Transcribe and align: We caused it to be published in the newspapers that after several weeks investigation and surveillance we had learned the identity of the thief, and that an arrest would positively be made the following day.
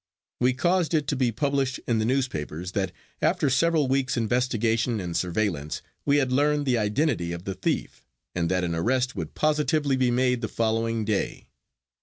We 0.39 0.53
caused 0.53 0.95
it 0.95 1.05
to 1.09 1.15
be 1.15 1.31
published 1.31 1.79
in 1.87 1.99
the 1.99 2.05
newspapers 2.05 2.71
that 2.71 2.91
after 3.21 3.51
several 3.51 3.87
weeks 3.87 4.17
investigation 4.17 4.99
and 4.99 5.15
surveillance 5.15 5.83
we 6.05 6.17
had 6.17 6.31
learned 6.31 6.65
the 6.65 6.79
identity 6.79 7.31
of 7.33 7.43
the 7.43 7.53
thief, 7.53 8.07
and 8.33 8.49
that 8.49 8.63
an 8.63 8.73
arrest 8.73 9.15
would 9.15 9.35
positively 9.35 9.95
be 9.95 10.09
made 10.09 10.41
the 10.41 10.47
following 10.47 11.05
day. 11.05 11.49